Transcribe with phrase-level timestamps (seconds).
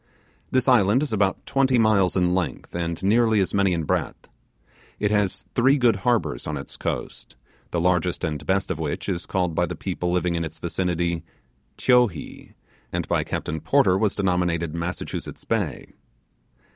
[0.49, 4.27] This island is about twenty miles in length and nearly as many in breadth.
[4.99, 7.35] It has three good harbours on its coast;
[7.69, 11.21] the largest and best of which is called by the people living in its vicinity
[11.77, 12.55] 'Taiohae',
[12.91, 15.93] and by Captain Porter was denominated Massachusetts Bay.